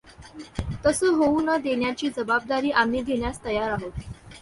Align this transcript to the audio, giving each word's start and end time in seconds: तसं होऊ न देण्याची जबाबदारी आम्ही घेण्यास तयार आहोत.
तसं 0.85 1.13
होऊ 1.15 1.41
न 1.41 1.57
देण्याची 1.61 2.09
जबाबदारी 2.09 2.71
आम्ही 2.71 3.01
घेण्यास 3.01 3.43
तयार 3.45 3.69
आहोत. 3.71 3.91